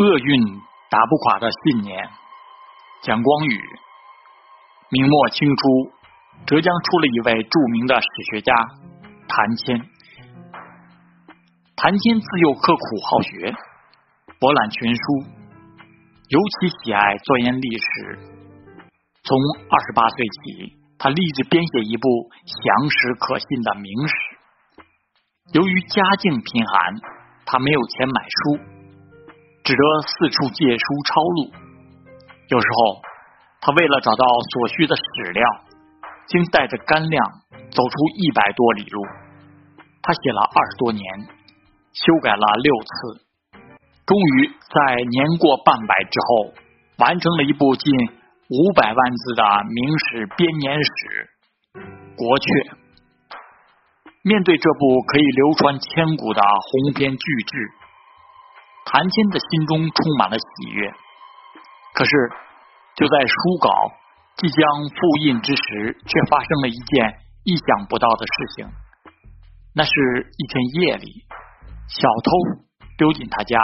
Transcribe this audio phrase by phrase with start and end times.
[0.00, 2.08] 厄运打不垮的信念。
[3.02, 3.60] 蒋光宇，
[4.88, 5.92] 明末清初，
[6.46, 8.54] 浙江出了一位著名的史学家
[9.28, 9.76] 谭谦。
[11.76, 13.54] 谭谦自幼刻苦好学，
[14.38, 15.02] 博览群书，
[16.28, 18.18] 尤其喜爱钻研历史。
[19.22, 19.36] 从
[19.68, 22.08] 二十八岁起，他立志编写一部
[22.46, 24.14] 详实可信的明史。
[25.52, 26.96] 由于家境贫寒，
[27.44, 28.79] 他没有钱买书，
[29.70, 31.38] 只得四处借书抄录。
[32.48, 33.02] 有时候，
[33.60, 35.46] 他为了找到所需的史料，
[36.26, 37.24] 竟带着干粮
[37.70, 39.00] 走出一百多里路。
[40.02, 41.04] 他写了二十多年。
[41.92, 43.26] 修改了六次，
[44.06, 46.54] 终于在年过半百之后，
[46.98, 47.92] 完成了一部近
[48.48, 49.42] 五百万字的
[49.74, 51.28] 明史编年史
[52.16, 52.46] 《国阙》。
[54.22, 57.58] 面对这部可以流传千古的鸿篇巨制，
[58.84, 60.90] 谭谦的心中充满了喜悦。
[61.94, 62.10] 可是，
[62.96, 63.70] 就在书稿
[64.36, 68.68] 即将复印之时，却发生了一件意想不到的事情。
[69.74, 69.90] 那是
[70.38, 71.24] 一天夜里。
[71.88, 72.30] 小偷
[72.98, 73.58] 溜进他家，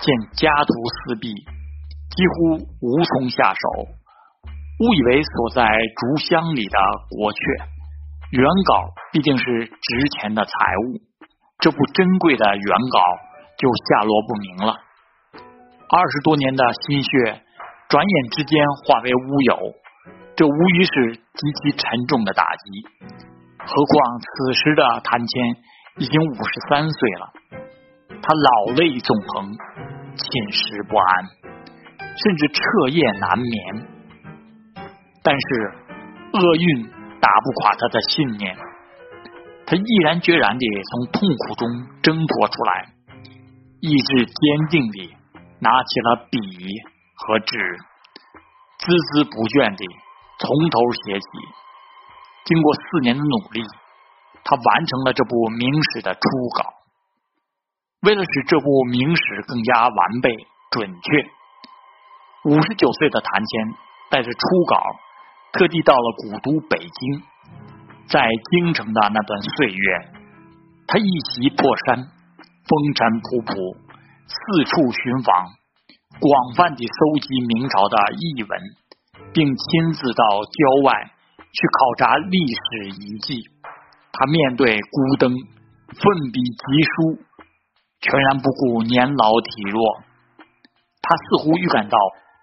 [0.00, 0.74] 见家徒
[1.08, 3.88] 四壁，几乎无从下手，
[4.80, 6.78] 误以为锁在竹箱里的
[7.08, 7.38] 国阙
[8.30, 10.50] 原稿毕竟是值钱的财
[10.84, 11.00] 物，
[11.58, 13.00] 这部珍贵的原稿
[13.58, 14.76] 就下落不明了。
[15.88, 17.42] 二十多年的心血，
[17.88, 19.74] 转眼之间化为乌有，
[20.36, 22.82] 这无疑是极其沉重的打击。
[23.58, 25.66] 何况此时的谭谦。
[25.98, 27.32] 已经五十三岁了，
[28.20, 29.50] 他老泪纵横，
[30.14, 31.24] 寝食不安，
[31.98, 33.88] 甚至彻夜难眠。
[35.22, 35.72] 但是
[36.34, 36.82] 厄运
[37.18, 38.54] 打不垮他的信念，
[39.64, 41.66] 他毅然决然地从痛苦中
[42.02, 42.92] 挣脱出来，
[43.80, 45.16] 意志坚定地
[45.60, 46.38] 拿起了笔
[47.14, 47.56] 和纸，
[48.80, 49.84] 孜孜不倦地
[50.38, 51.26] 从头写起。
[52.44, 53.62] 经过四年的努力。
[54.48, 56.20] 他完成了这部明史的初
[56.54, 56.70] 稿。
[58.02, 60.30] 为了使这部明史更加完备
[60.70, 61.28] 准确，
[62.44, 63.74] 五十九岁的谭谦
[64.08, 64.80] 带着初稿，
[65.52, 67.22] 特地到了古都北京。
[68.06, 70.12] 在京城的那段岁月，
[70.86, 72.06] 他一袭破衫，
[72.66, 73.54] 风尘仆仆，
[74.26, 75.30] 四处寻访，
[76.18, 78.52] 广泛地搜集明朝的译文，
[79.32, 81.10] 并亲自到郊外
[81.54, 83.46] 去考察历史遗迹。
[84.10, 87.22] 他面对孤灯，奋笔疾书，
[88.00, 90.02] 全然不顾年老体弱。
[91.02, 91.96] 他似乎预感到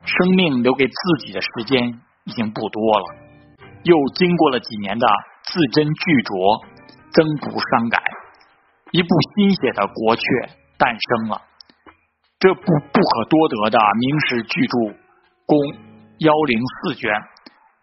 [0.00, 3.04] 生命留给自己的时间已经不多了，
[3.84, 5.06] 又经过了几年的
[5.44, 6.64] 字斟句酌、
[7.12, 8.00] 增补删改，
[8.92, 10.48] 一部新写的国阙
[10.78, 11.42] 诞生了。
[12.38, 14.94] 这部不可多得的明史巨著，
[15.46, 15.58] 共
[16.18, 17.10] 幺零四卷，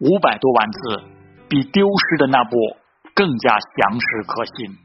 [0.00, 1.04] 五百多万字，
[1.48, 2.56] 比丢失的那部。
[3.16, 4.76] 更加详实可信。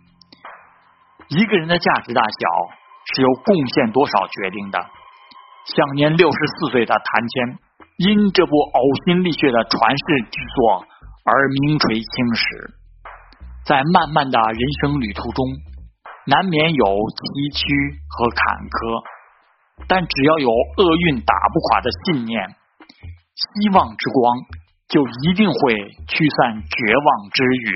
[1.29, 2.37] 一个人的价值大小
[3.11, 4.77] 是由贡献多少决定的。
[5.65, 7.57] 享年六十四岁的谭谦，
[7.97, 10.85] 因这部呕心沥血的传世之作
[11.25, 12.69] 而名垂青史。
[13.65, 15.41] 在漫漫的人生旅途中，
[16.25, 17.17] 难免有崎
[17.55, 17.63] 岖
[18.09, 19.03] 和坎坷，
[19.87, 22.37] 但只要有厄运打不垮的信念，
[23.35, 24.37] 希望之光
[24.89, 25.73] 就一定会
[26.07, 27.71] 驱散绝望之云。